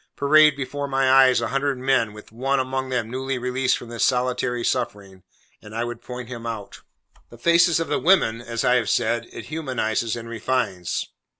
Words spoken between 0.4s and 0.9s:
before